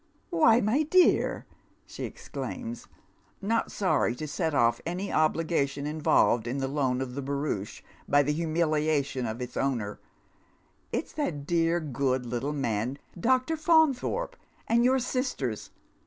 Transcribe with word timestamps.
"Why, 0.31 0.61
my 0.61 0.81
dear," 0.81 1.45
she 1.85 2.05
exclaims, 2.05 2.87
not 3.39 3.71
sorry 3.71 4.15
to 4.15 4.27
set 4.27 4.53
o£E 4.53 4.81
any 4.83 5.09
obliga 5.09 5.69
tion 5.69 5.85
involved 5.85 6.47
in 6.47 6.57
the 6.57 6.67
loan 6.67 7.01
of 7.01 7.13
the 7.13 7.21
barouche 7.21 7.83
by 8.09 8.23
the 8.23 8.33
humiliation 8.33 9.27
of 9.27 9.41
its 9.43 9.55
owner," 9.55 9.99
it's 10.91 11.13
that 11.13 11.45
dear, 11.45 11.79
good 11.79 12.23
httle 12.23 12.55
man. 12.55 12.97
Dr. 13.19 13.55
Faunthorpe, 13.55 14.33
and 14.67 14.83
your 14.83 14.97
sisters. 14.97 15.69